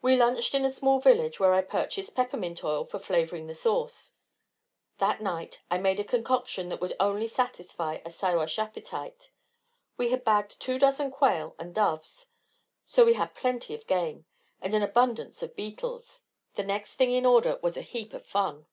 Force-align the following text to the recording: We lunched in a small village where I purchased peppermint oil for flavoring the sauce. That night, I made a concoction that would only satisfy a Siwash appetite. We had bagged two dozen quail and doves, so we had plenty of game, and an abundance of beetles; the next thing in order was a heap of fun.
We 0.00 0.14
lunched 0.16 0.54
in 0.54 0.64
a 0.64 0.70
small 0.70 1.00
village 1.00 1.40
where 1.40 1.52
I 1.52 1.62
purchased 1.62 2.14
peppermint 2.14 2.62
oil 2.62 2.84
for 2.84 3.00
flavoring 3.00 3.48
the 3.48 3.56
sauce. 3.56 4.14
That 4.98 5.20
night, 5.20 5.64
I 5.68 5.78
made 5.78 5.98
a 5.98 6.04
concoction 6.04 6.68
that 6.68 6.80
would 6.80 6.92
only 7.00 7.26
satisfy 7.26 7.94
a 8.04 8.10
Siwash 8.12 8.60
appetite. 8.60 9.32
We 9.96 10.10
had 10.12 10.22
bagged 10.22 10.60
two 10.60 10.78
dozen 10.78 11.10
quail 11.10 11.56
and 11.58 11.74
doves, 11.74 12.28
so 12.86 13.04
we 13.04 13.14
had 13.14 13.34
plenty 13.34 13.74
of 13.74 13.88
game, 13.88 14.26
and 14.60 14.74
an 14.74 14.82
abundance 14.84 15.42
of 15.42 15.56
beetles; 15.56 16.22
the 16.54 16.62
next 16.62 16.94
thing 16.94 17.10
in 17.10 17.26
order 17.26 17.58
was 17.64 17.76
a 17.76 17.82
heap 17.82 18.12
of 18.14 18.24
fun. 18.24 18.68